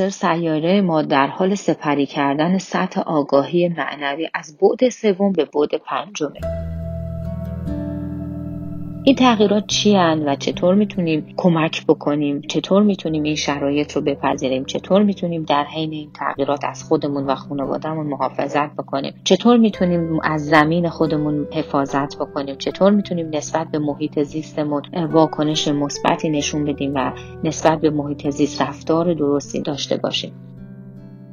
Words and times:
حاضر 0.00 0.10
سیاره 0.10 0.80
ما 0.80 1.02
در 1.02 1.26
حال 1.26 1.54
سپری 1.54 2.06
کردن 2.06 2.58
سطح 2.58 3.00
آگاهی 3.00 3.68
معنوی 3.68 4.28
از 4.34 4.58
بعد 4.58 4.88
سوم 4.88 5.32
به 5.32 5.44
بعد 5.44 5.74
پنجمه. 5.74 6.59
این 9.04 9.16
تغییرات 9.16 9.66
چی 9.66 9.96
و 9.96 10.36
چطور 10.38 10.74
می‌تونیم 10.74 11.34
کمک 11.36 11.86
بکنیم؟ 11.86 12.40
چطور 12.40 12.82
می‌تونیم 12.82 13.22
این 13.22 13.34
شرایط 13.34 13.92
رو 13.92 14.02
بپذیریم؟ 14.02 14.64
چطور 14.64 15.02
می‌تونیم 15.02 15.42
در 15.42 15.64
حین 15.64 15.92
این 15.92 16.10
تغییرات 16.14 16.64
از 16.64 16.84
خودمون 16.84 17.26
و 17.26 17.34
خانوادهمون 17.34 18.06
محافظت 18.06 18.72
بکنیم؟ 18.76 19.14
چطور 19.24 19.56
می‌تونیم 19.56 20.20
از 20.22 20.46
زمین 20.46 20.88
خودمون 20.88 21.46
حفاظت 21.52 22.16
بکنیم؟ 22.16 22.56
چطور 22.56 22.90
می‌تونیم 22.90 23.30
نسبت 23.32 23.70
به 23.70 23.78
محیط 23.78 24.22
زیستمون 24.22 24.82
واکنش 25.10 25.68
مثبتی 25.68 26.30
نشون 26.30 26.64
بدیم 26.64 26.92
و 26.94 27.12
نسبت 27.44 27.80
به 27.80 27.90
محیط 27.90 28.30
زیست 28.30 28.62
رفتار 28.62 29.14
درستی 29.14 29.62
داشته 29.62 29.96
باشیم؟ 29.96 30.32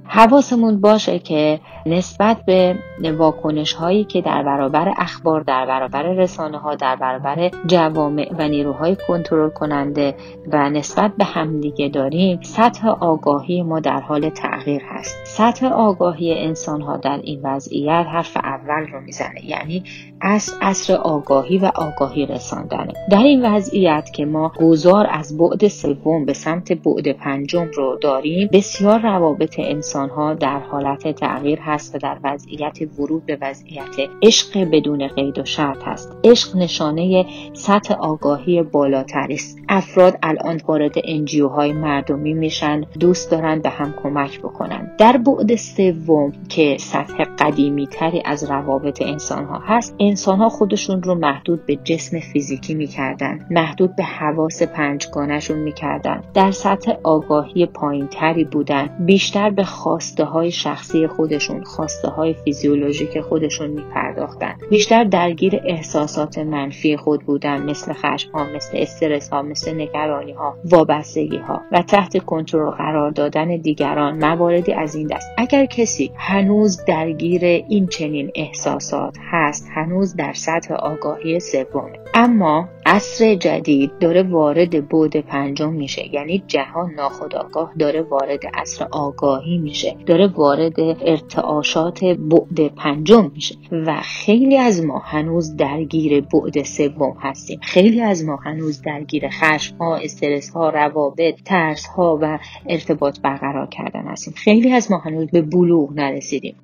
حواسمون 0.08 0.82
باشه 0.82 1.20
که 1.20 1.60
نسبت 1.86 2.38
به 2.46 2.76
واکنش 3.18 3.74
هایی 3.74 4.04
که 4.04 4.22
در 4.22 4.44
برابر 4.44 4.94
اخبار 4.98 5.42
در 5.42 5.66
برابر 5.66 6.04
رسانه 6.04 6.58
ها 6.58 6.76
در 6.76 6.96
برابر 6.96 7.52
جوامع 7.68 8.32
و 8.40 8.48
نیروهای 8.48 8.98
کنترل 9.08 9.50
کننده 9.50 10.16
و 10.52 10.70
نسبت 10.70 11.12
به 11.18 11.26
همدیگه 11.26 11.90
داریم 11.90 12.40
سطح 12.42 12.88
آگاهی 12.88 13.64
ما 13.64 13.80
در 13.80 14.00
حال 14.00 14.30
تغییر 14.30 14.82
هست. 14.86 15.16
سطح 15.26 15.66
آگاهی 15.66 16.34
انسان 16.34 16.82
ها 16.82 16.98
در 16.98 17.20
این 17.24 17.42
وضعیت 17.44 18.06
حرف 18.12 18.38
اول 18.38 18.88
رو 18.92 19.02
می‌زنه. 19.02 19.46
یعنی 19.46 19.84
از 20.22 20.54
اصر 20.62 20.96
آگاهی 20.96 21.58
و 21.58 21.72
آگاهی 21.76 22.26
رساندنه 22.26 22.94
در 23.12 23.24
این 23.24 23.46
وضعیت 23.46 24.10
که 24.14 24.26
ما 24.26 24.52
گذار 24.60 25.08
از 25.10 25.38
بعد 25.38 25.68
سوم 25.68 26.26
به 26.26 26.34
سمت 26.34 26.72
بعد 26.74 27.12
پنجم 27.12 27.68
رو 27.74 27.98
داریم 28.02 28.50
بسیار 28.54 29.00
روابط 29.00 29.56
انسان 29.60 30.10
ها 30.10 30.34
در 30.34 30.60
حالت 30.60 31.16
تغییر 31.16 31.60
هست 31.60 31.96
و 31.96 31.98
در 31.98 32.18
وضعیت 32.24 32.78
ورود 33.00 33.26
به 33.26 33.38
وضعیت 33.42 33.96
عشق 34.24 34.68
بدون 34.72 35.08
قید 35.08 35.40
و 35.40 35.46
شرط 35.46 35.84
هست. 35.84 36.18
عشق 36.24 36.56
نشانه 36.56 37.26
سطح 37.54 37.94
آگاهی 37.94 38.64
بالاتر 38.64 39.28
است. 39.30 39.58
افراد 39.70 40.18
الان 40.24 40.62
وارد 40.68 40.96
انجیو 41.04 41.48
های 41.48 41.74
مردمی 41.74 42.34
میشن 42.34 42.82
دوست 43.00 43.32
دارن 43.32 43.60
به 43.60 43.70
هم 43.70 43.94
کمک 44.04 44.40
بکنن. 44.40 44.92
در 44.98 45.18
بعد 45.18 45.56
سوم 45.56 46.32
که 46.50 46.78
سطح 46.80 47.24
قدیمی 47.40 47.88
تری 47.88 48.22
از 48.26 48.44
روابط 48.44 49.02
انسان 49.02 49.46
ها 49.46 49.60
هست. 49.66 49.96
انسان 50.00 50.38
ها 50.38 50.50
خودشون 50.50 51.04
رو 51.04 51.16
محدود 51.16 51.66
به 51.66 51.76
جسم 51.76 52.20
فیزیکی 52.20 52.76
می‌کردن. 52.76 53.46
محدود 53.52 53.96
به 53.96 54.04
حواس 54.04 54.64
پنجگانشون 54.64 55.58
می‌کردن. 55.58 56.24
در 56.34 56.52
سطح 56.52 56.94
آگاهی 57.04 57.66
پایین 57.66 58.08
تری 58.08 58.44
بودن. 58.44 58.90
بیشتر 59.00 59.50
به 59.50 59.64
خواسته 59.64 60.24
های 60.24 60.52
شخصی 60.52 61.08
خودشون 61.08 61.64
خواسته 61.64 62.08
های 62.08 62.34
فیزیولوژیک 62.34 63.20
خودشون 63.20 63.70
میپرداختن. 63.70 64.54
بیشتر 64.70 65.04
درگیر 65.04 65.62
احساسات 65.66 66.38
منفی 66.38 66.98
خود 66.98 67.22
بودن 67.22 67.64
مثل 67.64 67.94
خشم 67.94 68.32
ها 68.32 68.46
مثل 68.56 68.78
استرس 68.78 69.30
ها 69.30 69.42
مثل 69.42 69.82
نگرانی 69.82 70.32
ها 70.32 70.56
وابستگی 70.66 71.38
ها 71.38 71.62
و 71.72 71.82
تحت 71.82 72.18
کنترل 72.26 72.70
قرار 72.70 73.12
دادن 73.12 73.58
دیگران. 73.58 74.26
مواردی 74.26 74.74
از 74.74 74.96
این 74.96 75.08
دست. 75.08 75.28
اگر 75.38 75.66
کسی 75.66 76.12
هنوز 76.16 76.86
درگیر 76.86 77.27
این 77.70 77.88
چنین 77.88 78.32
احساسات 78.36 79.18
هست 79.32 79.68
هنوز 79.76 80.16
در 80.16 80.34
سطح 80.34 80.74
آگاهی 80.74 81.40
سومه 81.40 82.00
اما 82.14 82.70
عصر 82.86 83.36
جدید 83.36 83.92
داره 84.00 84.24
وارد 84.24 84.88
بود 84.88 85.18
پنجم 85.18 85.74
میشه 85.74 86.14
یعنی 86.14 86.44
جهان 86.48 86.94
ناخودآگاه 86.94 87.74
داره 87.80 88.02
وارد 88.02 88.40
عصر 88.54 88.88
آگاهی 88.92 89.58
میشه 89.58 89.96
داره 90.06 90.28
وارد 90.28 90.80
ارتعاشات 90.80 92.04
بعد 92.04 92.68
پنجم 92.76 93.32
میشه 93.34 93.56
و 93.72 94.02
خیلی 94.02 94.58
از 94.58 94.86
ما 94.86 95.00
هنوز 95.00 95.56
درگیر 95.56 96.22
بعد 96.22 96.64
سوم 96.64 97.18
هستیم. 97.20 97.60
خیلی 97.64 98.02
از 98.02 98.26
ما 98.26 98.36
هنوز 98.36 98.82
درگیر 98.82 99.30
خشم 99.30 99.78
ها 99.78 99.96
استرس 99.96 100.50
ها 100.50 100.70
روابط 100.70 101.36
ترس 101.46 101.86
ها 101.88 102.20
و 102.22 102.40
ارتباط 102.70 103.20
برقرار 103.20 103.68
کردن 103.68 104.08
هستیم. 104.08 104.34
خیلی 104.38 104.74
از 104.74 104.92
ما 104.92 104.98
هنوز 104.98 105.28
به 105.32 105.42
بلوغ 105.42 105.94
نرسیدیم. 105.94 106.56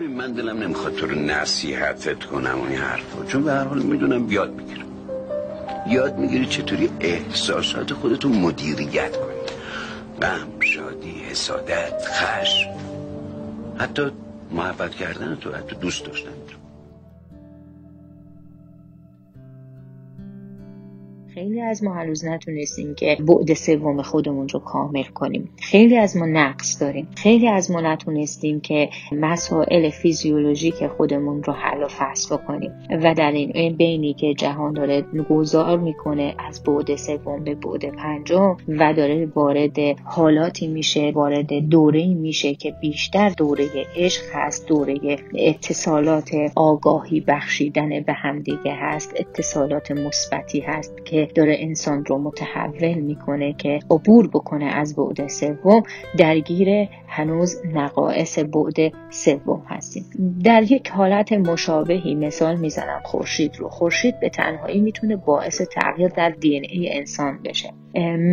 ببین 0.00 0.16
من 0.16 0.32
دلم 0.32 0.58
نمی‌خواد 0.58 0.94
تو 0.94 1.06
رو 1.06 1.14
نصیحتت 1.14 2.24
کنم 2.24 2.60
و 2.60 2.64
این 2.64 2.78
حرفا. 2.78 3.24
چون 3.24 3.44
به 3.44 3.52
هر 3.52 3.64
حال 3.64 3.82
می‌دونم 3.82 4.32
یاد 4.32 4.54
می‌گیرم. 4.54 4.86
یاد 5.86 6.18
می‌گیری 6.18 6.46
چطوری 6.46 6.90
احساسات 7.00 7.92
خودتو 7.92 8.28
مدیریت 8.28 9.16
کنی. 9.16 9.40
غم 10.22 10.60
شادی 10.60 11.10
حسادت 11.30 12.04
خشم. 12.06 12.70
حتی 13.78 14.10
محبت 14.50 14.94
کردن 14.94 15.36
تو 15.40 15.52
حتی 15.52 15.76
دوست 15.76 16.04
داشتن 16.04 16.30
تو. 16.30 16.59
خیلی 21.34 21.60
از 21.60 21.84
ما 21.84 21.94
هنوز 21.94 22.24
نتونستیم 22.24 22.94
که 22.94 23.16
بعد 23.20 23.54
سوم 23.54 24.02
خودمون 24.02 24.48
رو 24.48 24.60
کامل 24.60 25.02
کنیم. 25.02 25.48
خیلی 25.58 25.96
از 25.96 26.16
ما 26.16 26.26
نقص 26.26 26.82
داریم. 26.82 27.08
خیلی 27.16 27.48
از 27.48 27.70
ما 27.70 27.80
نتونستیم 27.80 28.60
که 28.60 28.88
مسائل 29.12 29.90
فیزیولوژیک 29.90 30.86
خودمون 30.86 31.42
رو 31.42 31.52
حل 31.52 31.82
و 31.82 31.88
فصل 31.88 32.36
بکنیم. 32.36 32.72
و 33.02 33.14
در 33.14 33.32
این 33.32 33.76
بینی 33.76 34.14
که 34.14 34.34
جهان 34.34 34.72
داره 34.72 35.02
گذار 35.30 35.78
می‌کنه 35.78 36.34
از 36.38 36.62
بعد 36.62 36.96
سوم 36.96 37.44
به 37.44 37.54
بعد 37.54 37.84
پنجم 37.84 38.56
و 38.68 38.94
داره 38.94 39.26
وارد 39.34 39.78
حالاتی 40.04 40.66
میشه 40.66 41.12
وارد 41.14 41.52
دوره 41.52 42.06
میشه 42.06 42.54
که 42.54 42.74
بیشتر 42.80 43.28
دوره 43.28 43.66
عشق 43.96 44.22
هست 44.34 44.68
دوره 44.68 45.18
اتصالات 45.34 46.30
آگاهی 46.56 47.20
بخشیدن 47.20 48.00
به 48.00 48.12
همدیگه 48.12 48.74
هست 48.74 49.14
اتصالات 49.16 49.90
مثبتی 49.90 50.60
هست 50.60 51.06
که 51.06 51.19
داره 51.26 51.56
انسان 51.58 52.04
رو 52.04 52.18
متحول 52.18 52.94
می‌کنه 52.94 53.52
که 53.52 53.78
عبور 53.90 54.28
بکنه 54.28 54.64
از 54.64 54.96
بعد 54.96 55.26
سوم 55.26 55.82
درگیر 56.18 56.88
هنوز 57.06 57.56
نقایص 57.74 58.38
بعد 58.38 58.92
سوم 59.10 59.62
هستیم. 59.66 60.04
در 60.44 60.72
یک 60.72 60.88
حالت 60.88 61.32
مشابهی 61.32 62.14
مثال 62.14 62.56
می‌زنم 62.56 63.00
خورشید 63.04 63.56
رو. 63.56 63.68
خورشید 63.68 64.20
به 64.20 64.28
تنهایی 64.28 64.80
می‌تونه 64.80 65.16
باعث 65.16 65.62
تغییر 65.62 66.08
در 66.08 66.30
دی 66.30 66.56
ای 66.56 66.98
انسان 66.98 67.38
بشه. 67.44 67.72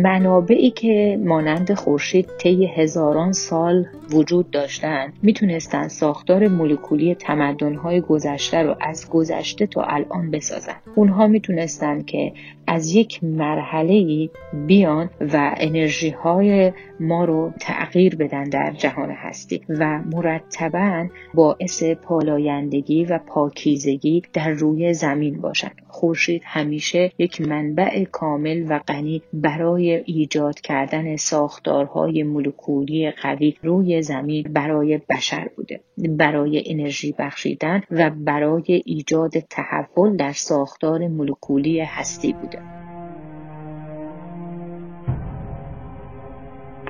منابعی 0.02 0.70
که 0.70 1.20
مانند 1.24 1.74
خورشید 1.74 2.28
طی 2.38 2.66
هزاران 2.66 3.32
سال 3.32 3.86
وجود 4.10 4.50
داشتند 4.50 5.12
می‌تونستن 5.22 5.88
ساختار 5.88 6.48
مولکولی 6.48 7.14
تمدنهای 7.14 8.00
گذشته 8.00 8.62
رو 8.62 8.76
از 8.80 9.10
گذشته 9.10 9.66
تا 9.66 9.82
الان 9.82 10.30
بسازن. 10.30 10.76
اونها 10.94 11.26
می‌تونستن 11.26 12.02
که 12.02 12.32
از 12.66 12.94
یک 12.94 13.24
مرحله 13.24 14.28
بیان 14.66 15.10
و 15.32 15.54
انرژی 15.56 16.10
های 16.10 16.72
ما 17.00 17.24
رو 17.24 17.52
تغییر 17.60 18.16
بدن 18.16 18.44
در 18.44 18.70
جهان 18.70 19.10
هستی 19.10 19.60
و 19.68 19.98
مرتبا 19.98 21.06
باعث 21.34 21.82
پالایندگی 21.84 23.04
و 23.04 23.18
پاکیزگی 23.18 24.22
در 24.32 24.50
روی 24.50 24.94
زمین 24.94 25.40
باشن. 25.40 25.70
خورشید 25.88 26.42
همیشه 26.44 27.12
یک 27.18 27.40
منبع 27.40 28.04
کامل 28.04 28.66
و 28.68 28.78
غنی 28.78 29.22
برای 29.48 30.02
ایجاد 30.06 30.60
کردن 30.60 31.16
ساختارهای 31.16 32.22
مولکولی 32.22 33.10
قوی 33.10 33.54
روی 33.62 34.02
زمین 34.02 34.42
برای 34.52 35.00
بشر 35.10 35.48
بوده. 35.56 35.80
برای 36.18 36.62
انرژی 36.66 37.14
بخشیدن 37.18 37.80
و 37.90 38.10
برای 38.10 38.82
ایجاد 38.84 39.30
تحول 39.30 40.16
در 40.16 40.32
ساختار 40.32 41.08
مولکولی 41.08 41.80
هستی 41.80 42.32
بوده. 42.32 42.58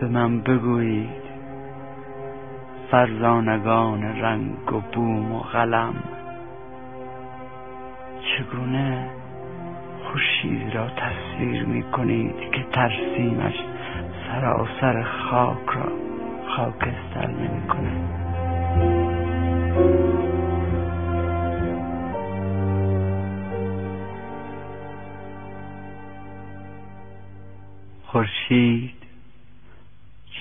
به 0.00 0.08
من 0.08 0.40
بگویید 0.40 1.28
فرزانگان 2.90 4.02
رنگ 4.02 4.72
و 4.72 4.80
بوم 4.94 5.32
و 5.32 5.40
قلم 5.40 5.94
چگونه 8.18 9.17
خورشید 10.12 10.74
را 10.74 10.88
تصویر 10.88 11.64
می 11.64 11.82
کنید 11.82 12.50
که 12.52 12.66
ترسیمش 12.72 13.54
سراسر 14.26 15.02
خاک 15.02 15.68
را 15.68 15.92
خاکستر 16.56 17.26
نمی 17.26 17.68
کند 17.68 18.18
خورشید 28.06 28.94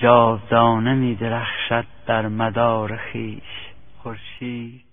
جاودانه 0.02 0.94
می 0.94 1.14
درخشد 1.14 1.84
در 2.06 2.28
مدار 2.28 2.96
خیش. 2.96 3.42
خورشید 4.02 4.87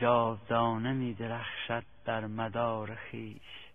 جاودانه 0.00 0.92
می 0.92 1.14
درخشد 1.14 1.84
در 2.04 2.26
مدار 2.26 2.94
خیش. 2.94 3.66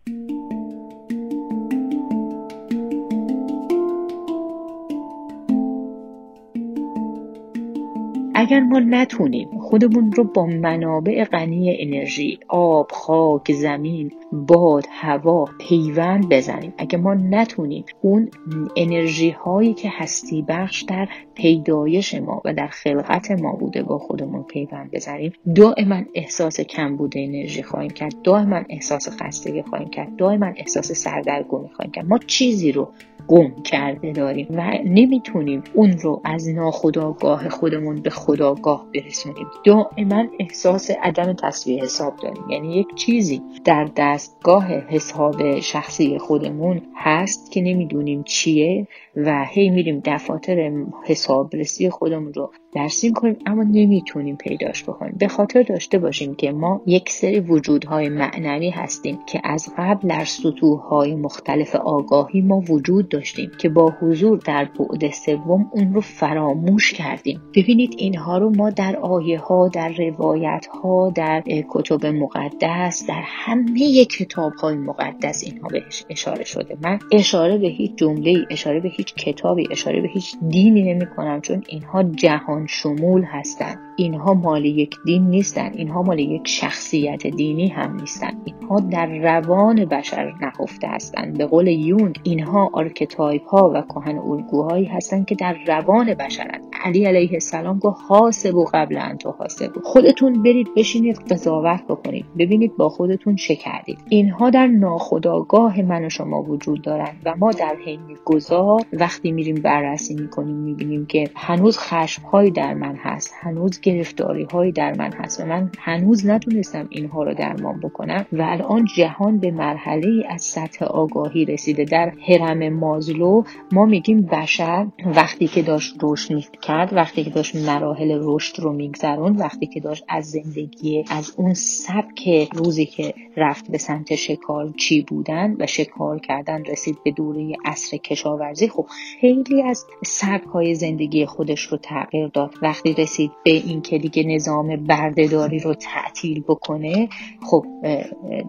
اگر 8.42 8.60
ما 8.60 8.80
نتونیم 8.80 9.60
خودمون 9.60 10.12
رو 10.12 10.24
با 10.24 10.46
منابع 10.46 11.24
غنی 11.24 11.78
انرژی 11.80 12.40
آب 12.48 12.92
خاک 12.92 13.54
زمین 13.54 14.12
باد 14.32 14.86
هوا 14.92 15.46
پیوند 15.60 16.30
بزنیم. 16.30 16.74
اگر 16.78 16.98
ما 16.98 17.14
نتونیم 17.14 17.84
اون 18.02 18.30
انرژی 18.76 19.30
هایی 19.30 19.74
که 19.74 19.90
هستی 19.92 20.42
بخش 20.48 20.82
در 20.82 21.08
پیدایش 21.36 22.16
ما 22.16 22.42
و 22.46 22.54
در 22.54 22.68
خلقت 22.68 23.32
ما 23.32 23.52
بوده 23.52 23.84
با 23.84 23.98
خودمون 23.98 24.44
پیوند 24.44 24.92
بزنیم 24.92 25.34
دائما 25.56 26.02
احساس 26.16 26.62
کمبود 26.62 27.14
انرژی 27.16 27.64
خواهیم 27.64 27.92
کرد 27.92 28.22
دائما 28.24 28.62
احساس 28.70 29.10
خستگی 29.22 29.62
خواهیم 29.62 29.90
کرد 29.90 30.16
دائما 30.16 30.46
احساس 30.58 30.92
سردرگمی 30.92 31.70
خواهیم 31.74 31.92
کرد. 31.92 32.06
ما 32.06 32.18
چیزی 32.18 32.72
رو 32.72 32.90
گم 33.28 33.64
کرده 33.64 34.12
داریم 34.12 34.48
و 34.50 34.72
نمی‌تونیم 34.86 35.64
اون 35.74 35.92
رو 35.92 36.22
از 36.24 36.50
ناخداگاه 36.50 37.50
خودمون 37.50 38.02
به 38.02 38.10
خداگاه 38.10 38.86
برسونیم. 38.94 39.48
دائما 39.66 40.26
احساس 40.40 40.92
عدم 41.04 41.34
تصویه 41.34 41.84
حساب 41.84 42.16
داریم. 42.16 42.50
یعنی 42.50 42.76
یک 42.76 42.96
چیزی 42.96 43.42
در 43.66 43.88
دستگاه 43.96 44.68
حساب 44.68 45.60
شخصی 45.60 46.18
خودمون 46.18 46.82
هست 46.96 47.52
که 47.52 47.62
نمی‌دونیم 47.62 48.24
چیه 48.24 48.88
و 49.16 49.46
هی 49.50 49.70
میریم 49.70 50.02
دفاتر 50.06 50.72
حسابرسی 51.06 51.90
خودمون 51.90 52.34
رو 52.34 52.52
درسیم 52.74 53.14
کنیم 53.14 53.38
اما 53.46 53.64
نمی‌تونیم 53.64 54.36
پیداش 54.36 54.84
بکنیم. 54.84 55.16
به 55.20 55.28
خاطر 55.28 55.64
داشته 55.64 56.00
باشیم 56.00 56.36
که 56.36 56.52
ما 56.52 56.82
یک 56.86 57.12
سری 57.12 57.40
وجودهای 57.40 58.10
معنوی 58.10 58.70
هستیم 58.70 59.20
که 59.26 59.42
از 59.44 59.70
قبل 59.78 60.08
در 60.08 60.26
سطوحهای 60.26 61.16
مختلف 61.16 61.76
آگاهی 61.76 62.42
ما 62.42 62.60
وجود 62.70 63.10
داشتیم 63.10 63.52
که 63.58 63.70
با 63.70 63.94
حضور 64.02 64.38
در 64.38 64.66
بعد 64.66 65.12
سوم 65.12 65.70
اون 65.72 65.94
رو 65.94 66.02
فراموش 66.02 66.94
کردیم. 66.94 67.42
ببینید 67.56 67.96
اینها 67.98 68.38
رو 68.38 68.50
ما 68.50 68.70
در 68.70 68.96
آیه 68.96 69.40
ها 69.40 69.68
در 69.68 69.94
روایت 69.98 70.66
ها 70.84 71.12
در 71.16 71.44
کتب 71.70 72.06
مقدس 72.06 73.06
در 73.08 73.22
همه 73.26 74.06
کتاب 74.06 74.54
های 74.54 74.76
مقدس 74.76 75.44
اینها 75.44 75.68
بهش 75.68 76.06
اشاره 76.10 76.44
شده. 76.44 76.78
من 76.84 77.00
اشاره 77.12 77.58
به 77.58 77.68
هیچ 77.68 77.96
جمله 77.96 78.46
اشاره 78.50 78.80
به 78.80 78.90
هیچ 78.90 79.14
کتابی 79.16 79.68
اشاره 79.72 80.02
به 80.02 80.08
هیچ 80.08 80.36
دینی 80.50 80.94
نمی 80.94 81.06
کنم 81.06 81.42
چون 81.42 81.64
اینها 81.68 82.04
جهان 82.04 82.61
شمول 82.68 83.24
هستند 83.24 83.80
اینها 83.96 84.34
مال 84.34 84.66
یک 84.66 84.96
دین 85.06 85.30
نیستند 85.30 85.76
اینها 85.76 86.02
مال 86.02 86.20
یک 86.20 86.48
شخصیت 86.48 87.28
دینی 87.28 87.68
هم 87.68 87.96
نیستند 87.96 88.42
اینها 88.46 88.80
در 88.80 89.06
روان 89.06 89.86
بشر 89.86 90.34
نهفته 90.42 90.88
هستند 90.88 91.38
به 91.38 91.46
قول 91.46 91.68
یونگ 91.68 92.20
اینها 92.24 92.70
archetype 92.74 93.48
ها 93.48 93.72
و 93.76 93.82
کهن 93.82 94.18
الگوهایی 94.18 94.86
هستند 94.86 95.26
که 95.26 95.36
در 95.36 95.58
روان 95.68 96.14
بشرند 96.14 96.71
علی 96.84 97.06
علیه 97.06 97.34
السلام 97.34 97.80
گفت 97.80 98.00
حاسبوا 98.08 98.66
قبل 98.74 98.98
ان 98.98 99.18
تحاسبوا 99.40 99.72
خودتون 99.84 100.44
برید 100.44 100.68
بشینید 100.76 101.18
قضاوت 101.18 101.84
بکنید. 101.90 102.26
ببینید 102.38 102.78
با 102.78 102.90
خودتون 102.90 103.36
چه 103.36 103.56
کردید. 103.56 104.00
اینها 104.10 104.50
در 104.50 104.68
ناخودآگاه 104.68 105.82
من 105.82 106.06
و 106.06 106.10
شما 106.10 106.42
وجود 106.42 106.82
دارند 106.82 107.22
و 107.26 107.36
ما 107.36 107.52
در 107.52 107.76
حین 107.86 108.00
گذار 108.26 108.82
وقتی 108.94 109.32
میریم 109.32 109.56
بررسی 109.56 110.16
می‌کنیم 110.16 110.56
می‌بینیم 110.56 111.06
که 111.06 111.30
هنوز 111.36 111.78
خشمهایی 111.78 112.52
در 112.52 112.74
من 112.74 112.96
هست 112.96 113.34
هنوز 113.42 113.82
گرفتاری 113.82 114.44
هایی 114.44 114.72
در 114.72 114.98
من 114.98 115.14
هست 115.14 115.40
و 115.40 115.46
من 115.46 115.72
هنوز 115.80 116.26
نتونستم 116.26 116.88
اینها 116.90 117.24
رو 117.24 117.34
درمان 117.34 117.80
بکنم 117.80 118.26
و 118.34 118.42
الان 118.42 118.86
جهان 118.96 119.40
به 119.40 119.52
مرحله 119.52 120.24
از 120.30 120.42
سطح 120.42 120.86
آگاهی 120.86 121.46
رسیده. 121.46 121.86
در 121.86 122.14
هرم 122.28 122.70
مازلو 122.70 123.44
ما 123.72 123.86
میگیم 123.86 124.22
بشر 124.22 124.88
وقتی 125.06 125.48
که 125.48 125.62
داشت 125.62 125.96
رشد 126.02 126.32
کرد 126.72 126.94
وقتی 126.94 127.24
که 127.24 127.30
داشت 127.30 127.56
مراحل 127.56 128.20
رشد 128.22 128.60
رو 128.60 128.74
میگذرون 128.74 129.36
وقتی 129.36 129.68
که 129.68 129.80
داشت 129.80 130.04
از 130.08 130.26
زندگی 130.30 131.04
از 131.10 131.34
اون 131.38 131.54
سبک 131.54 132.50
روزی 132.54 132.86
که 132.86 133.14
رفت 133.38 133.72
به 133.72 133.78
سمت 133.78 134.16
شکار 134.16 134.74
چی 134.78 135.02
بودن 135.02 135.56
و 135.60 135.68
شکار 135.68 136.20
کردن 136.20 136.64
رسید 136.66 136.98
به 137.04 137.12
دوره 137.12 137.54
عصر 137.66 137.98
کشاورزی 137.98 138.68
خب 138.68 138.86
خیلی 139.22 139.62
از 139.62 139.86
سبک 140.06 140.48
های 140.48 140.76
زندگی 140.76 141.26
خودش 141.26 141.62
رو 141.62 141.78
تغییر 141.78 142.28
داد. 142.28 142.54
وقتی 142.62 142.94
رسید 142.94 143.32
به 143.44 143.52
اینکه 143.52 143.98
دیگه 143.98 144.24
نظام 144.24 144.76
بردهداری 144.76 145.60
رو 145.60 145.74
تعطیل 145.74 146.42
بکنه 146.42 147.10
خب 147.42 147.66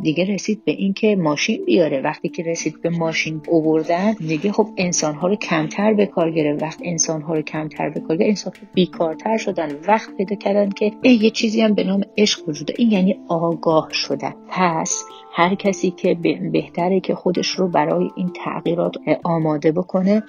دیگه 0.03 0.25
رسید 0.25 0.65
به 0.65 0.73
اینکه 0.73 1.17
ماشین 1.17 1.65
بیاره. 1.65 2.01
وقتی 2.01 2.29
که 2.29 2.43
رسید 2.43 2.83
به 2.83 2.91
ماشین 2.91 3.41
اووردن 3.49 4.13
دیگه 4.13 4.53
خب 4.53 4.69
انسان 4.77 5.15
ها 5.15 5.29
رو 5.29 5.37
کمتر 5.37 5.95
به 5.95 6.07
کار 6.07 6.31
گرفت. 6.31 6.63
وقت 6.63 6.81
انسان 6.85 7.23
ها 7.23 7.35
رو 7.35 7.43
کمتر 7.43 7.91
به 7.91 8.01
انسان 8.21 8.53
ها 8.61 8.67
بیکارتر 8.75 9.37
شدن 9.37 9.75
وقت 9.89 10.17
پیدا 10.17 10.37
کردن 10.37 10.71
که 10.71 10.93
یه 11.03 11.31
چیزی 11.31 11.61
هم 11.61 11.75
به 11.75 11.85
نام 11.85 12.03
عشق 12.19 12.49
وجوده. 12.49 12.75
این 12.79 12.91
یعنی 12.91 13.21
آگاه 13.29 13.89
شدن. 13.93 14.35
پس 14.49 15.05
هر 15.35 15.55
کسی 15.55 15.91
که 15.91 16.15
بهتره 16.53 17.01
که 17.01 17.15
خودش 17.15 17.49
رو 17.49 17.69
برای 17.69 18.11
این 18.17 18.33
تغییرات 18.45 18.95
آماده 19.25 19.73
بکنه 19.73 20.23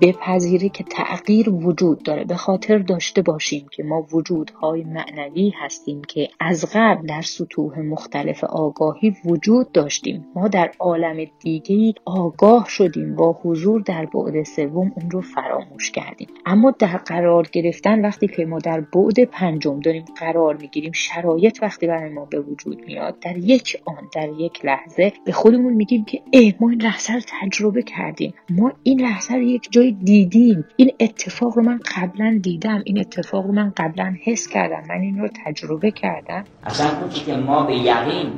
بپذیره 0.00 0.68
که 0.68 0.84
تغییر 0.84 1.50
وجود 1.50 2.02
داره. 2.02 2.24
به 2.24 2.36
خاطر 2.36 2.78
داشته 2.78 3.22
باشیم 3.22 3.66
که 3.72 3.82
ما 3.82 4.06
وجودهای 4.12 4.84
معنوی 4.84 5.52
هستیم 5.56 6.02
که 6.02 6.28
از 6.40 6.64
قبل 6.74 7.06
در 7.06 7.22
سطوح 7.22 7.78
مختلف 7.78 8.44
آگاهی 8.44 9.16
وجود 9.24 9.72
داشتیم. 9.72 10.26
ما 10.34 10.48
در 10.48 10.72
عالم 10.78 11.24
دیگه 11.40 11.94
آگاه 12.04 12.66
شدیم 12.68 13.14
با 13.16 13.32
حضور 13.42 13.80
در 13.80 14.06
بعد 14.06 14.42
سوم 14.42 14.92
اون 14.96 15.10
رو 15.10 15.20
فراموش 15.20 15.90
کردیم. 15.90 16.28
اما 16.46 16.74
در 16.78 16.96
قرار 16.96 17.48
گرفتن 17.52 18.04
وقتی 18.04 18.28
که 18.28 18.44
ما 18.44 18.58
در 18.58 18.80
بعد 18.80 19.24
پنجم 19.24 19.80
داریم 19.80 20.04
قرار 20.20 20.56
می‌گیریم 20.56 20.92
شرایط 20.92 21.58
وقتی 21.62 21.86
برای 21.86 22.10
ما 22.12 22.24
به 22.24 22.40
وجود 22.40 22.84
میاد 22.86 23.18
در 23.20 23.36
یک 23.36 23.82
آن 23.84 24.08
در 24.14 24.28
یک 24.38 24.47
یک 24.48 24.64
لحظه 24.64 25.12
به 25.24 25.32
خودمون 25.32 25.72
میگیم 25.72 26.04
که 26.04 26.22
اه 26.32 26.52
ما 26.60 26.70
این 26.70 26.82
لحظه 26.82 27.12
رو 27.12 27.20
تجربه 27.40 27.82
کردیم. 27.82 28.34
ما 28.50 28.72
این 28.82 29.00
لحظه 29.00 29.34
رو 29.34 29.42
یک 29.42 29.68
جای 29.70 29.92
دیدیم. 29.92 30.64
این 30.76 30.92
اتفاق 31.00 31.56
رو 31.56 31.62
من 31.62 31.80
قبلا 31.96 32.40
دیدم. 32.42 32.82
این 32.84 33.00
اتفاق 33.00 33.46
رو 33.46 33.52
من 33.52 33.72
قبلا 33.76 34.14
حس 34.24 34.48
کردم. 34.48 34.82
من 34.88 35.00
این 35.00 35.18
رو 35.18 35.28
تجربه 35.44 35.90
کردم. 35.90 36.44
اصلا 36.64 37.00
اون 37.00 37.10
که 37.10 37.34
ما 37.36 37.62
به 37.62 37.74
یقین 37.74 38.32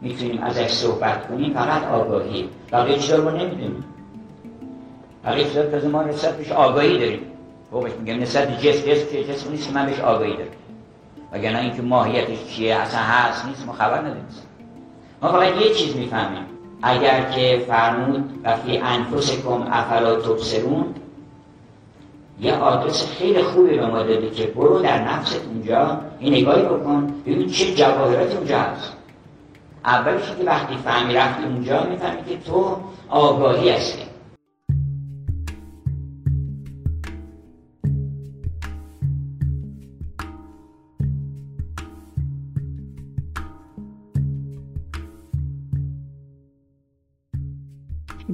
می‌تونیم 0.00 0.42
ازش 0.42 0.68
صحبت 0.68 1.28
کنیم. 1.28 1.54
فقط 1.54 1.84
آگاهی. 1.84 2.48
بقیه 2.72 2.98
چیزا 2.98 3.16
رو 3.16 3.30
نمی‌دونیم. 3.30 3.84
بقیه 5.24 5.44
چیزا 5.44 5.62
رو 5.62 5.88
ما 5.88 6.02
نسبت 6.02 6.36
بهش 6.36 6.52
آگاهی 6.52 6.98
داریم. 6.98 7.20
بابش 7.70 7.92
میگم 7.92 8.20
نسبت 8.20 8.60
جس 8.60 8.86
جس 8.88 9.12
جس 9.12 9.50
نیست. 9.50 9.72
من 9.72 9.86
بهش 9.86 10.00
آگاهی 10.00 10.36
دارم. 10.36 10.50
وگرنه 11.32 11.60
اینکه 11.60 11.82
ماهیتش 11.82 12.46
چیه 12.46 12.74
اصلا 12.74 13.00
هست 13.00 13.46
نیست 13.46 13.66
ما 13.66 13.72
خبر 13.72 13.98
نداریم. 13.98 14.24
ما 15.22 15.28
فقط 15.28 15.56
یه 15.56 15.74
چیز 15.74 15.96
می‌فهمیم. 15.96 16.44
اگر 16.82 17.30
که 17.30 17.64
فرمود 17.68 18.40
و 18.44 18.56
فی 18.56 18.78
انفسکم 18.78 19.66
افلا 19.70 20.16
تبصرون 20.16 20.94
یه 22.40 22.54
آدرس 22.54 23.06
خیلی 23.18 23.42
خوبی 23.42 23.76
به 23.76 23.86
ما 23.86 24.02
داده 24.02 24.30
که 24.30 24.46
برو 24.46 24.78
در 24.78 25.04
نفست 25.04 25.40
اونجا 25.46 26.00
این 26.20 26.34
نگاهی 26.34 26.62
بکن 26.62 27.14
ببین 27.26 27.50
چه 27.50 27.74
جواهراتی 27.74 28.36
اونجا 28.36 28.58
هست. 28.58 28.92
اولش 29.84 30.22
که 30.38 30.44
وقتی 30.44 30.76
فهمی 30.76 31.14
رفتی 31.14 31.44
اونجا 31.44 31.84
می‌فهمی 31.84 32.24
که 32.28 32.38
تو 32.46 32.76
آگاهی 33.08 33.70
هستی. 33.70 34.09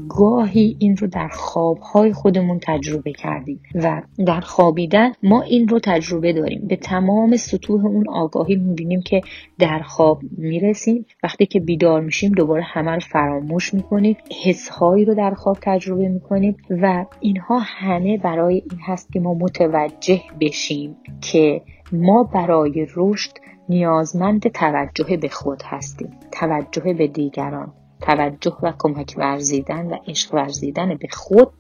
گاهی 0.09 0.77
این 0.79 0.97
رو 0.97 1.07
در 1.07 1.29
خوابهای 1.29 2.13
خودمون 2.13 2.61
تجربه 2.63 3.13
کردیم 3.13 3.63
و 3.75 4.03
در 4.27 4.41
خوابیدن 4.41 5.13
ما 5.23 5.43
این 5.43 5.69
رو 5.69 5.81
تجربه 5.85 6.33
داریم. 6.33 6.67
به 6.69 6.77
تمام 6.77 7.37
سطوح 7.37 7.87
اون 7.87 8.09
آگاهی 8.09 8.57
می‌بینیم 8.57 9.03
که 9.03 9.21
در 9.59 9.79
خواب 9.79 10.21
می‌رسیم. 10.39 11.07
وقتی 11.23 11.47
که 11.47 11.61
بیدار 11.61 12.01
میشیم 12.01 12.33
دوباره 12.33 12.63
همه 12.63 12.99
فراموش 12.99 13.75
می‌کنیم 13.75 14.17
حسهایی 14.45 15.05
رو 15.05 15.15
در 15.15 15.35
خواب 15.35 15.59
تجربه 15.63 16.09
می‌کنیم 16.09 16.57
و 16.71 17.05
اینها 17.21 17.59
همه 17.59 18.19
برای 18.19 18.55
این 18.55 18.81
هست 18.87 19.13
که 19.13 19.21
ما 19.21 19.35
متوجه 19.35 20.21
بشیم 20.41 20.97
که 21.21 21.63
ما 21.93 22.23
برای 22.23 22.87
رشد 22.97 23.31
نیازمند 23.69 24.49
توجه 24.49 25.17
به 25.17 25.29
خود 25.29 25.63
هستیم 25.65 26.11
توجه 26.33 26.93
به 26.93 27.07
دیگران. 27.07 27.73
توجه 28.01 28.57
و 28.63 28.73
کمک 28.79 29.15
ورزیدن 29.17 29.87
و 29.87 29.97
عشق 30.09 30.35
ورزیدن 30.35 30.95
به 30.95 31.09
خود 31.11 31.53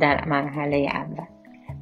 در 0.00 0.24
مرحله 0.28 0.88
اول. 0.92 1.26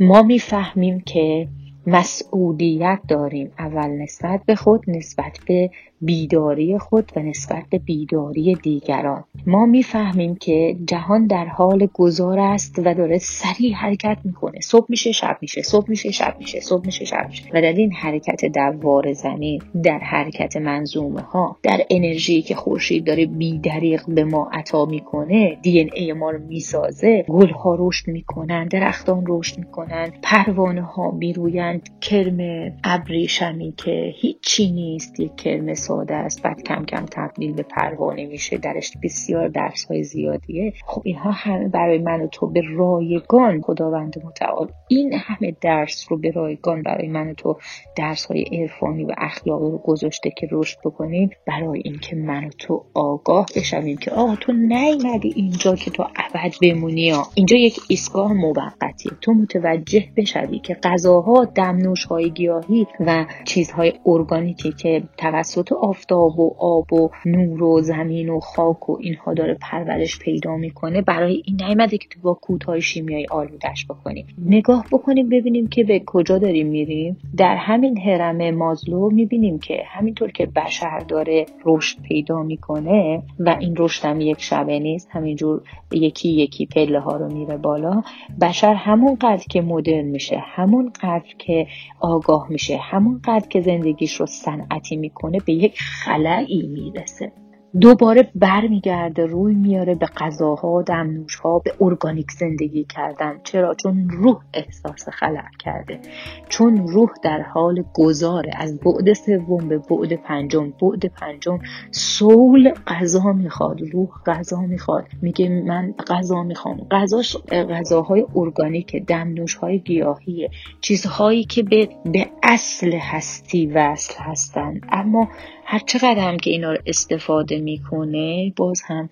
ما 0.01 0.23
می‌فهمیم 0.23 1.01
که 1.01 1.49
مسئولیت 1.87 3.01
داریم. 3.09 3.53
اول 3.59 3.89
نسبت 3.89 4.41
به 4.47 4.55
خود 4.55 4.85
نسبت 4.89 5.39
به 5.47 5.71
بیداری 6.03 6.79
خود 6.79 7.13
و 7.17 7.21
نسبت 7.21 7.63
به 7.71 7.79
بیداری 7.79 8.55
دیگران. 8.55 9.25
ما 9.47 9.67
می‌فهمیم 9.67 10.35
که 10.35 10.77
جهان 10.87 11.27
در 11.27 11.45
حال 11.45 11.89
گذار 11.95 12.39
است 12.39 12.79
و 12.79 12.95
داره 12.95 13.19
سریع 13.19 13.75
حرکت 13.75 14.19
می‌کنه. 14.25 14.61
صبح 14.61 14.87
میشه 14.89 15.13
شب 15.13 15.39
میشه 15.41 15.63
صبح 15.63 15.91
میشه 15.91 16.11
شب 16.11 16.37
میشه 16.39 16.61
صبح 16.61 16.87
میشه 16.87 17.05
شب 17.05 17.27
میشه. 17.29 17.45
و 17.55 17.63
در 17.63 17.73
این 17.73 17.93
حرکت 17.93 18.45
دوار 18.45 19.13
زمین 19.13 19.63
در 19.83 19.99
حرکت 19.99 20.57
منظومه 20.57 21.21
ها 21.21 21.57
در 21.63 21.81
انرژی 21.91 22.43
که 22.43 22.55
خورشید 22.55 23.05
داره 23.05 23.27
بیدریق 23.27 24.03
به 24.09 24.25
ما 24.25 24.51
عطا 24.53 24.85
می‌کنه 24.85 25.59
دی 25.63 25.81
ان 25.81 25.89
ای 25.95 26.13
ما 26.13 26.31
رو 26.31 26.39
می‌سازه 26.39 27.25
گل 27.29 27.51
ها 27.51 27.77
رشد 27.81 28.09
می‌کنن 28.09 28.69
درختان 28.69 29.25
رشد 29.29 29.59
می‌کنن 29.59 30.13
پروانه 30.23 30.83
ها 30.83 31.11
میرویند. 31.11 31.89
کرم 32.01 32.73
ابریشمی 32.85 33.75
که 33.77 34.13
هیچی 34.17 34.71
نیست 34.73 35.21
یک 35.21 35.37
کرم 35.37 35.75
ساده 35.93 36.15
است. 36.15 36.43
بعد 36.43 36.63
کم 36.63 36.85
کم 36.85 37.07
تبدیل 37.11 37.53
به 37.53 37.63
پروانه 37.63 38.27
میشه. 38.27 38.59
درش 38.59 38.93
بسیار 39.03 39.49
درس 39.49 39.85
های 39.85 40.03
زیادیه. 40.03 40.73
خب 40.87 41.03
اینها 41.05 41.31
همه 41.31 41.69
برای 41.69 41.99
من 41.99 42.21
و 42.21 42.27
تو 42.27 42.47
به 42.47 42.63
رایگان 42.77 43.61
خداوند 43.61 44.15
متعال. 44.25 44.69
این 44.89 45.13
همه 45.13 45.57
درس 45.61 46.07
رو 46.11 46.19
به 46.19 46.31
رایگان 46.31 46.83
برای 46.83 47.09
من 47.09 47.31
و 47.31 47.35
تو 47.35 47.59
درس 47.97 48.27
های 48.27 48.43
عرفانی 48.43 49.05
و 49.05 49.13
اخلاقی 49.19 49.71
رو 49.71 49.79
گذاشته 49.79 50.31
که 50.31 50.49
رشد 50.51 50.79
بکنیم 50.85 51.31
برای 51.47 51.83
اینکه 51.85 52.17
من 52.17 52.45
و 52.45 52.51
تو 52.59 52.85
آگاه 52.95 53.47
بشویم 53.57 53.97
که 53.97 54.11
آقا 54.11 54.37
تو 54.37 54.53
نیومدی 54.53 55.33
اینجا 55.37 55.75
که 55.75 55.91
تو 55.91 56.03
ابد 56.03 56.53
بمونی 56.63 57.11
ها. 57.11 57.27
اینجا 57.35 57.57
یک 57.57 57.81
ایستگاه 57.89 58.33
موقتیه. 58.33 59.13
تو 59.21 59.33
متوجه 59.33 60.09
بشوی 60.17 60.59
که 60.59 60.75
غذاها 60.75 61.45
دمنوش 61.45 62.05
های 62.05 62.31
گیاهی 62.31 62.87
و 63.01 63.27
چیزهای 63.45 63.93
ارگانیکی 64.07 64.73
که 64.73 65.03
توسط 65.17 65.73
آفتاب 65.83 66.41
و 66.41 66.55
آب 66.59 66.93
و 66.93 67.11
نور 67.27 67.63
و 67.63 67.81
زمین 67.81 68.29
و 68.29 68.41
خاک 68.41 68.91
و 68.91 68.99
اینها 69.01 69.35
داره 69.35 69.57
پرورش 69.61 70.19
پیدا 70.19 70.57
می‌کنه. 70.57 71.03
برای 71.03 71.43
این 71.47 71.57
نیومده 71.69 71.99
که 71.99 72.09
تو 72.09 72.21
با 72.21 72.35
کودهای 72.35 72.81
شیمیایی 72.81 73.27
آلودش 73.31 73.87
بکنیم. 73.87 74.27
نگاه 74.47 74.87
بکنیم 74.93 75.29
ببینیم 75.29 75.67
که 75.67 75.85
به 75.85 76.03
کجا 76.07 76.39
داریم 76.39 76.67
میریم. 76.67 77.17
در 77.37 77.57
همین 77.57 77.99
حرم 77.99 78.51
مازلو 78.51 79.11
می‌بینیم 79.11 79.59
که 79.59 79.83
همینطور 79.87 80.31
که 80.31 80.47
بشر 80.47 80.99
داره 80.99 81.47
رشد 81.65 82.03
پیدا 82.03 82.43
می‌کنه 82.43 83.23
و 83.39 83.57
این 83.61 83.75
رشد 83.79 84.05
هم 84.05 84.21
یک 84.21 84.43
شبه 84.43 84.79
نیست 84.79 85.09
همینجور 85.11 85.63
یکی 85.93 86.29
یکی 86.29 86.67
پله 86.67 87.01
ها 87.01 87.17
رو 87.17 87.33
میره 87.33 87.57
بالا. 87.57 88.03
بشر 88.41 88.75
همون 88.75 89.15
قدر 89.15 89.45
که 89.51 89.61
مدرن 89.61 90.05
میشه 90.05 90.39
همون 90.39 90.93
قدر 91.03 91.35
که 91.39 91.67
آگاه 92.01 92.47
میشه 92.51 92.77
همون 92.77 93.21
قدر 93.25 93.49
که 93.49 93.61
زندگیش 93.61 94.15
رو 94.15 94.27
صنعتی 94.27 94.97
می‌کنه 94.97 95.39
به 95.47 95.53
یک 95.53 95.72
خلایی 95.79 96.63
می‌رسه. 96.69 97.33
دوباره 97.81 98.31
برمیگرده 98.35 99.27
روی 99.27 99.55
میاره 99.55 99.95
به 99.95 100.07
غذاها 100.07 100.83
دمنوشها 100.83 101.59
به 101.59 101.75
ارگانیک 101.81 102.31
زندگی 102.31 102.85
کردن. 102.85 103.41
چرا؟ 103.45 103.75
چون 103.75 104.11
روح 104.11 104.41
احساس 104.55 105.09
خلع 105.09 105.49
کرده. 105.59 106.01
چون 106.49 106.87
روح 106.89 107.11
در 107.23 107.43
حال 107.43 107.85
گذاره. 107.95 108.51
از 108.57 108.79
بعد 108.79 109.13
سوم 109.13 109.69
به 109.69 109.79
بعد 109.79 110.13
پنجم. 110.13 110.71
بعد 110.71 111.07
پنجم 111.07 111.59
سول 111.91 112.71
غذا 112.87 113.33
می‌خواد 113.33 113.81
روح 113.93 114.09
غذا 114.27 114.61
می‌خواد. 114.61 115.07
میگه 115.23 115.49
من 115.49 115.95
غذا 116.09 116.43
می‌خوام. 116.43 116.87
غذاش 116.91 117.37
غذاهای 117.53 118.27
ارگانیک 118.37 118.97
دمنوش 119.07 119.55
های 119.55 119.79
گیاهیه 119.79 120.51
چیزهایی 120.81 121.45
که 121.45 121.63
به, 121.63 121.89
به 122.13 122.27
اصل 122.43 122.93
هستی 122.93 123.67
وصل 123.67 124.15
هستن. 124.19 124.81
اما 124.89 125.29
هر 125.65 125.79
چقدر 125.79 126.19
هم 126.19 126.37
که 126.37 126.51
اینا 126.51 126.73
رو 126.73 126.79
استفاده 126.87 127.62
می‌کنه 127.63 128.53
باز 128.57 128.83
هم 128.85 129.11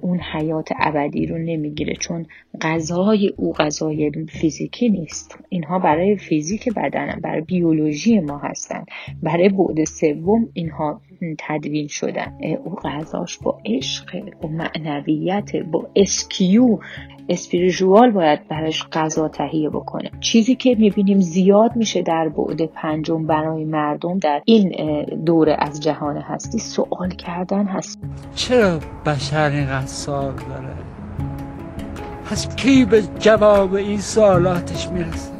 اون 0.00 0.20
حیات 0.20 0.68
ابدی 0.80 1.26
رو 1.26 1.38
نمی‌گیره 1.38 1.94
چون 1.94 2.26
غذای 2.60 3.28
او 3.36 3.52
غذای 3.52 4.10
فیزیکی 4.28 4.88
نیست. 4.88 5.38
اینها 5.48 5.78
برای 5.78 6.16
فیزیک 6.16 6.68
بدنم 6.68 7.20
برای 7.22 7.40
بیولوژی 7.40 8.20
ما 8.20 8.38
هستن. 8.38 8.84
برای 9.22 9.48
بعد 9.48 9.84
سوم 9.84 10.48
اینها 10.52 11.00
تدوین 11.38 11.88
شدن. 11.88 12.32
او 12.64 12.74
غذاش 12.74 13.38
با 13.38 13.58
عشق 13.66 14.34
با 14.42 14.48
معنویت 14.48 15.56
با 15.56 15.86
اسکیو 15.96 16.78
اسپریژوال 17.28 18.10
باید 18.10 18.48
براش 18.48 18.86
غذا 18.92 19.28
تهیه 19.28 19.70
بکنه. 19.70 20.10
چیزی 20.20 20.54
که 20.54 20.76
می‌بینیم 20.78 21.20
زیاد 21.20 21.76
میشه 21.76 22.02
در 22.02 22.28
بعد 22.28 22.66
پنجم 22.66 23.26
برای 23.26 23.64
مردم 23.64 24.18
در 24.18 24.42
این 24.44 25.04
دوره 25.24 25.56
از 25.58 25.80
جهان 25.80 26.16
هستی 26.16 26.58
سوال 26.58 27.10
کردن 27.10 27.64
هست. 27.64 27.98
چرا 28.34 28.78
بشر 29.06 29.50
اینقدر 29.50 29.86
سوال 29.86 30.34
داره؟ 30.34 30.74
پس 32.30 32.56
کی 32.56 32.84
به 32.84 33.02
جواب 33.18 33.74
این 33.74 34.00
سوالاتش 34.00 34.88
می‌رسه؟ 34.88 35.37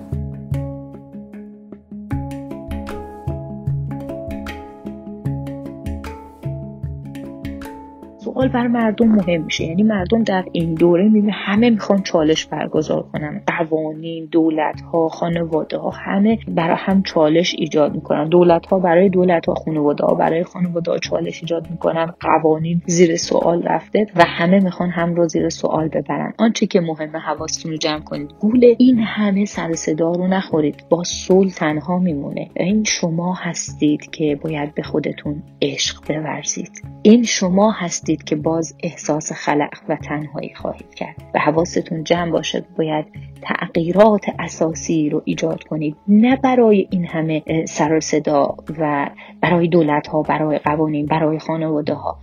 سوال 8.38 8.48
بر 8.48 8.66
مردم 8.66 9.08
مهم 9.08 9.42
میشه. 9.42 9.64
یعنی 9.64 9.82
مردم 9.82 10.22
در 10.22 10.44
این 10.52 10.74
دوره 10.74 11.04
می‌بینه 11.04 11.32
همه 11.32 11.70
می‌خوان 11.70 12.02
چالش 12.02 12.46
برگزار 12.46 13.02
کنن. 13.02 13.42
قوانین 13.46 14.28
دولت 14.32 14.80
ها 14.80 15.08
خانواده 15.08 15.78
ها 15.78 15.90
همه 15.90 16.38
برای 16.48 16.76
هم 16.78 17.02
چالش 17.02 17.54
ایجاد 17.58 17.94
می‌کنن. 17.94 18.28
دولت 18.28 18.66
ها 18.66 18.78
برای 18.78 19.08
دولت 19.08 19.46
ها 19.46 19.54
خانواده 19.54 20.04
ها 20.04 20.14
برای 20.14 20.44
خانواده 20.44 20.90
ها 20.90 20.98
چالش 20.98 21.42
ایجاد 21.42 21.70
می‌کنن. 21.70 22.14
قوانین 22.20 22.82
زیر 22.86 23.16
سوال 23.16 23.62
رفته 23.62 24.06
و 24.16 24.24
همه 24.26 24.60
می‌خوان 24.60 24.90
هم 24.90 25.14
رو 25.14 25.28
زیر 25.28 25.48
سوال 25.48 25.88
ببرن. 25.88 26.32
آنچه 26.38 26.66
که 26.66 26.80
مهمه 26.80 27.18
حواستون 27.18 27.72
رو 27.72 27.78
جمع 27.78 28.00
کنید. 28.00 28.30
گول 28.40 28.74
این 28.78 28.98
همه 28.98 29.44
سر 29.44 29.72
صدا 29.72 30.12
رو 30.12 30.26
نخورید. 30.26 30.84
با 30.90 31.04
صلح 31.04 31.50
تنها 31.50 31.98
میمونه. 31.98 32.50
این 32.56 32.84
شما 32.84 33.34
هستید 33.34 34.10
که 34.10 34.38
باید 34.42 34.74
به 34.74 34.82
خودتون 34.82 35.42
عشق 35.62 35.96
بورزید. 36.06 36.82
این 37.02 37.22
شما 37.22 37.70
هستید 37.70 38.24
که 38.28 38.36
باز 38.36 38.74
احساس 38.82 39.32
خلق 39.32 39.78
و 39.88 39.96
تنهایی 39.96 40.54
خواهید 40.54 40.94
کرد 40.94 41.16
و 41.34 41.38
حواستون 41.38 42.04
جمع 42.04 42.30
باشد 42.30 42.64
باید 42.78 43.06
تغییرات 43.42 44.26
اساسی 44.38 45.10
رو 45.10 45.22
ایجاد 45.24 45.64
کنید. 45.64 45.96
نه 46.08 46.36
برای 46.36 46.88
این 46.90 47.06
همه 47.06 47.64
سر 47.68 47.96
و 47.96 48.00
صدا 48.00 48.56
و 48.78 49.10
برای 49.40 49.68
دولت 49.68 50.06
ها 50.06 50.22
برای 50.22 50.58
قوانین 50.58 51.06
برای 51.06 51.38
خانواده 51.38 51.94
ها 51.94 52.18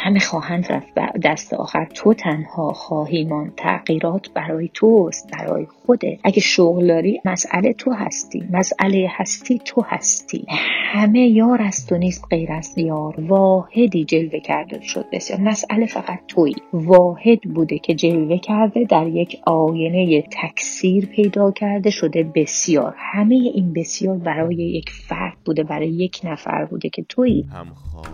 همه 0.00 0.20
خواهند 0.20 0.72
رفت 0.72 0.92
و 0.96 1.08
دست 1.22 1.54
آخر 1.54 1.84
تو 1.84 2.14
تنها 2.14 2.72
خواهی 2.72 3.24
مان 3.24 3.52
تغییرات 3.56 4.30
برای 4.34 4.70
توست 4.74 5.30
برای 5.32 5.66
خوده 5.66 6.18
اگه 6.24 6.40
شغل 6.40 6.86
داری 6.86 7.20
مسئله 7.24 7.72
تو 7.72 7.92
هستی. 7.92 8.44
مسئله 8.50 9.10
هستی 9.10 9.58
تو 9.64 9.84
هستی. 9.86 10.46
همه 10.92 11.20
یار 11.20 11.62
است 11.62 11.92
و 11.92 11.96
نیست 11.96 12.24
غیر 12.30 12.52
از 12.52 12.78
یار. 12.78 13.20
واحدی 13.20 14.04
جلوه 14.04 14.40
کرده 14.40 14.80
شد. 14.80 15.04
بسیار. 15.12 15.40
مسئله 15.40 15.86
فقط 15.86 16.18
تویی. 16.28 16.56
واحد 16.72 17.40
بوده 17.40 17.78
که 17.78 17.94
جلوه 17.94 18.38
کرده 18.38 18.84
در 18.84 19.06
یک 19.06 19.40
آینه 19.46 20.22
تکثیر 20.22 21.06
پیدا 21.06 21.50
کرده 21.50 21.90
شده. 21.90 22.32
بسیار. 22.34 22.94
همه 22.98 23.34
این 23.34 23.72
بسیار 23.72 24.16
برای 24.16 24.56
یک 24.56 24.90
فرد 24.90 25.36
بوده 25.44 25.62
برای 25.62 25.88
یک 25.88 26.20
نفر 26.24 26.64
بوده 26.64 26.88
که 26.88 27.04
تویی. 27.08 27.46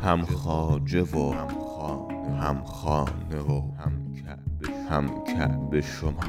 هم 0.03 0.23
خاجه 0.23 1.03
و 1.03 1.33
هم 1.33 1.49
خانه 1.79 2.37
هم 2.41 2.65
خانه 2.65 3.41
و 3.41 3.63
هم 4.91 5.25
کعبه 5.25 5.81
شما. 5.81 6.25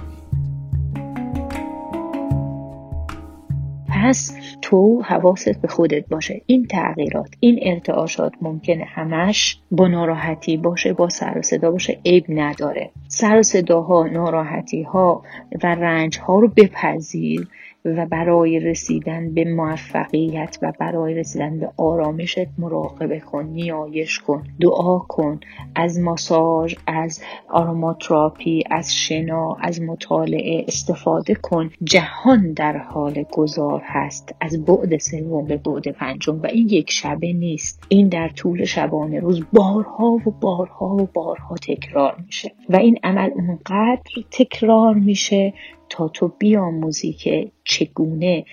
پس 3.87 4.37
تو 4.61 5.01
حواست 5.01 5.61
به 5.61 5.67
خودت 5.67 6.07
باشه. 6.07 6.41
این 6.45 6.65
تغییرات 6.65 7.29
این 7.39 7.59
ارتعاشات 7.61 8.31
ممکنه 8.41 8.83
همش 8.83 9.59
با 9.71 9.87
ناراحتی 9.87 10.57
باشه 10.57 10.93
با 10.93 11.09
سر 11.09 11.37
و 11.37 11.41
صدا 11.41 11.71
باشه. 11.71 11.99
عیب 12.05 12.25
نداره. 12.29 12.91
سر 13.07 13.39
و 13.39 13.43
صداها 13.43 14.07
ناراحتی 14.07 14.83
ها 14.83 15.23
و 15.63 15.67
رنج 15.67 16.19
ها 16.19 16.39
رو 16.39 16.47
بپذیر. 16.47 17.47
و 17.85 18.05
برای 18.05 18.59
رسیدن 18.59 19.33
به 19.33 19.43
موفقیت 19.43 20.57
و 20.61 20.73
برای 20.79 21.13
رسیدن 21.13 21.59
به 21.59 21.69
آرامشت 21.77 22.47
مراقبه 22.57 23.19
کن 23.19 23.43
نیایش 23.43 24.19
کن 24.19 24.43
دعا 24.61 24.99
کن. 24.99 25.39
از 25.75 25.99
ماساژ 25.99 26.75
از 26.87 27.21
آروماتراپی 27.49 28.63
از 28.71 28.95
شنا 28.95 29.57
از 29.61 29.81
مطالعه 29.81 30.65
استفاده 30.67 31.35
کن. 31.35 31.71
جهان 31.83 32.53
در 32.53 32.77
حال 32.77 33.23
گذار 33.31 33.81
هست. 33.85 34.35
از 34.41 34.65
بعد 34.65 34.97
سوم 34.97 35.45
به 35.45 35.57
بعد 35.57 35.87
پنجم. 35.87 36.41
و 36.41 36.47
این 36.47 36.69
یک 36.69 36.91
شبه 36.91 37.33
نیست. 37.33 37.83
این 37.89 38.07
در 38.07 38.29
طول 38.29 38.65
شبانه 38.65 39.19
روز 39.19 39.43
بارها 39.53 40.05
و 40.05 40.31
بارها 40.41 40.85
و 40.85 41.09
بارها 41.13 41.55
تکرار 41.55 42.15
میشه. 42.25 42.51
و 42.69 42.75
این 42.75 42.99
عمل 43.03 43.29
اونقدر 43.35 44.01
تکرار 44.31 44.93
میشه 44.93 45.53
تا 45.89 46.07
تو 46.07 46.31
بیاموزی 46.39 47.13
که 47.13 47.51
چگونه 47.63 48.45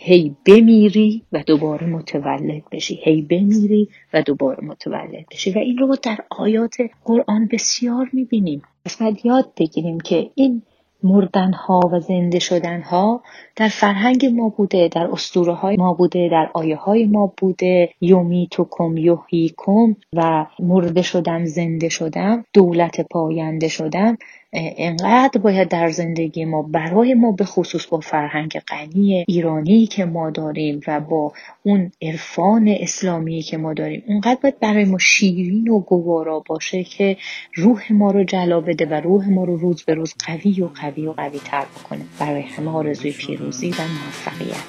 هی 0.00 0.36
بمیری 0.46 1.22
و 1.32 1.42
دوباره 1.46 1.86
متولد 1.86 2.62
بشی. 2.72 3.00
هی 3.02 3.22
بمیری 3.22 3.88
و 4.12 4.22
دوباره 4.22 4.64
متولد 4.64 5.26
بشی. 5.30 5.50
و 5.50 5.58
این 5.58 5.78
رو 5.78 5.96
در 6.02 6.18
آیات 6.30 6.76
قرآن 7.04 7.48
بسیار 7.52 8.10
می‌بینیم. 8.12 8.62
پس 8.84 8.96
باید 8.96 9.26
یاد 9.26 9.52
بگیریم 9.56 10.00
که 10.00 10.30
این 10.34 10.62
مردن 11.02 11.52
ها 11.52 11.80
و 11.92 12.00
زنده 12.00 12.38
شدن 12.38 12.82
ها 12.82 13.22
در 13.56 13.68
فرهنگ 13.68 14.26
ما 14.26 14.48
بوده 14.48 14.88
در 14.88 15.08
اسطوره 15.12 15.52
های 15.54 15.76
ما 15.76 15.94
بوده 15.94 16.28
در 16.32 16.50
آیه 16.54 16.76
های 16.76 17.06
ما 17.06 17.32
بوده. 17.38 17.90
یومی 18.00 18.48
تو 18.50 18.66
کم 18.70 18.96
یوهی 18.96 19.54
کم 19.56 19.96
و 20.12 20.46
مرده 20.58 21.02
شدم 21.02 21.44
زنده 21.44 21.88
شدم 21.88 22.44
دولت 22.52 23.00
پاینده 23.00 23.68
شدم. 23.68 24.16
انقدر 24.52 25.40
باید 25.40 25.68
در 25.68 25.90
زندگی 25.90 26.44
ما 26.44 26.62
برای 26.62 27.14
ما 27.14 27.32
به 27.32 27.44
خصوص 27.44 27.86
با 27.86 28.00
فرهنگ 28.00 28.60
غنی 28.68 29.24
ایرانی 29.28 29.86
که 29.86 30.04
ما 30.04 30.30
داریم 30.30 30.80
و 30.86 31.00
با 31.00 31.32
اون 31.62 31.92
عرفان 32.02 32.68
اسلامی 32.80 33.42
که 33.42 33.56
ما 33.56 33.74
داریم 33.74 34.02
اونقدر 34.06 34.38
باید 34.42 34.58
برای 34.60 34.84
ما 34.84 34.98
شیرین 34.98 35.68
و 35.68 35.80
گوارا 35.80 36.40
باشه 36.40 36.84
که 36.84 37.16
روح 37.54 37.92
ما 37.92 38.10
رو 38.10 38.24
جلا 38.24 38.60
بده 38.60 38.86
و 38.86 38.94
روح 38.94 39.28
ما 39.28 39.44
رو 39.44 39.56
روز 39.56 39.82
به 39.82 39.94
روز 39.94 40.14
قوی 40.26 40.62
و 40.62 40.68
قوی 40.68 41.06
و 41.06 41.12
قوی 41.12 41.38
تر 41.44 41.64
بکنه. 41.64 42.04
برای 42.20 42.42
همه 42.42 42.70
آرزوی 42.70 43.12
پیروزی 43.12 43.70
و 43.70 43.74
موفقیت. 43.74 44.64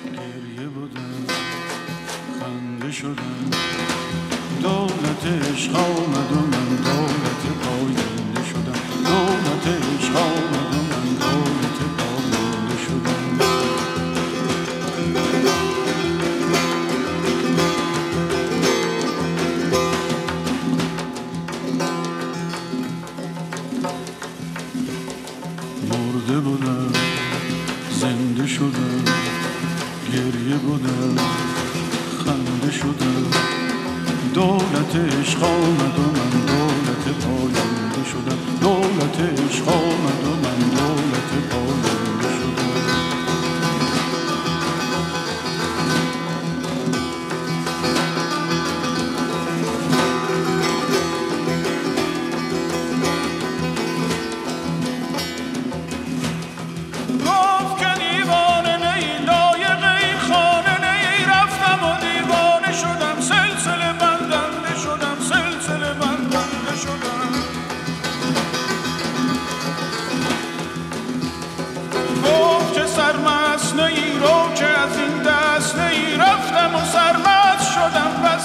دولت 4.61 5.51
عشق 5.51 5.75
آمد 5.75 6.31
و 6.31 6.35
من 6.35 6.67
دولت 6.75 7.39
شدم 7.43 8.08
دولت 10.13 11.68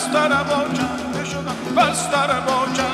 بستر 0.04 0.42
با 0.42 0.64
کنده 0.64 1.24
شدم 1.24 1.74
بستر 1.76 2.40
با 2.40 2.52
کنده 2.52 2.93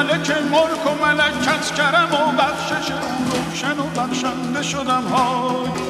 ملک 0.00 0.30
ملک 0.30 0.86
و 0.86 1.04
ملکت 1.06 1.74
کرم 1.74 2.08
و 2.12 2.32
بخشش 2.32 2.92
روشن 3.32 3.78
و 3.78 3.86
بخشنده 3.96 4.62
شدم 4.62 5.02
های. 5.02 5.89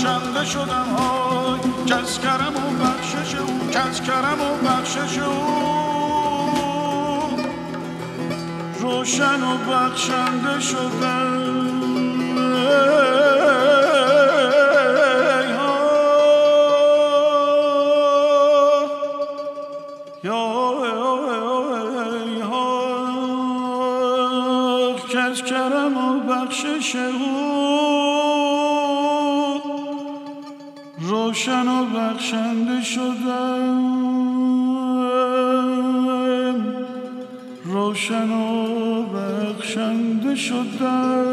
بخشنده 0.00 0.44
شدم 0.44 0.86
های 0.98 1.60
کس 1.86 2.18
کرم 2.18 2.56
و 2.56 2.84
بخشش 2.84 3.34
او 3.34 3.70
کس 3.70 4.00
کرم 4.00 4.40
و 4.40 4.54
بخشش 4.68 5.18
او. 5.18 5.32
روشن 8.80 9.42
و 9.42 9.56
بخشنده 9.70 10.60
شدم 10.60 11.80
کس 25.12 25.42
کرم 25.42 25.96
و 25.96 26.20
بخشش 26.20 26.96
او. 26.96 28.19
روشن 31.30 31.68
و 31.68 31.84
بخشنده 31.84 32.82
شدم. 32.82 33.84
روشن 37.64 38.30
و 38.30 39.02
بخشنده 39.02 40.34
شدم. 40.34 41.29